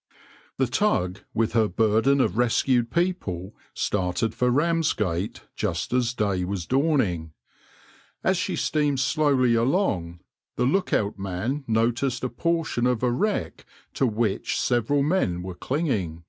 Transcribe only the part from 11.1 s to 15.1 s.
man noticed a portion of a wreck to which several